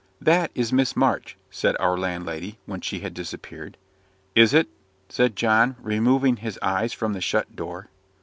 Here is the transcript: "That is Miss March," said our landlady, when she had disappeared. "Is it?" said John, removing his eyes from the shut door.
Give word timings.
"That 0.19 0.49
is 0.55 0.73
Miss 0.73 0.95
March," 0.95 1.37
said 1.51 1.77
our 1.79 1.95
landlady, 1.95 2.57
when 2.65 2.81
she 2.81 3.01
had 3.01 3.13
disappeared. 3.13 3.77
"Is 4.33 4.51
it?" 4.51 4.67
said 5.09 5.35
John, 5.35 5.75
removing 5.79 6.37
his 6.37 6.57
eyes 6.63 6.91
from 6.91 7.13
the 7.13 7.21
shut 7.21 7.55
door. 7.55 7.87